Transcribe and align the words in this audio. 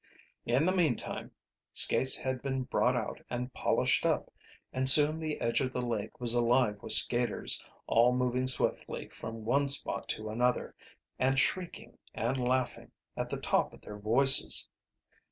In 0.47 0.65
the 0.65 0.71
meantime 0.71 1.29
skates 1.71 2.17
had 2.17 2.41
been 2.41 2.63
brought 2.63 2.95
out 2.95 3.21
and 3.29 3.53
polished 3.53 4.03
up, 4.03 4.33
and 4.73 4.89
soon 4.89 5.19
the 5.19 5.39
edge 5.39 5.61
of 5.61 5.73
the 5.73 5.81
lake 5.85 6.19
was 6.19 6.33
alive 6.33 6.81
with 6.81 6.93
skaters, 6.93 7.63
all 7.85 8.11
moving 8.11 8.47
swiftly 8.47 9.09
from 9.09 9.45
one 9.45 9.67
spot 9.67 10.09
to 10.09 10.31
another, 10.31 10.73
and 11.19 11.37
shrieking 11.37 11.99
and 12.15 12.39
laughing 12.43 12.89
at 13.15 13.29
the 13.29 13.37
top 13.37 13.73
of 13.73 13.81
their 13.81 13.99
voices. 13.99 14.67